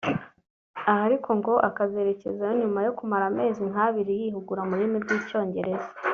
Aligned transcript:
Aha 0.89 0.99
ariko 1.07 1.29
ngo 1.39 1.53
akazerekezayo 1.69 2.53
nyuma 2.61 2.79
yo 2.85 2.91
kumara 2.97 3.25
amezi 3.31 3.61
nk’abiri 3.69 4.13
yihugura 4.21 4.61
mu 4.67 4.73
rurimi 4.77 4.97
rw’icyongereza 5.03 5.89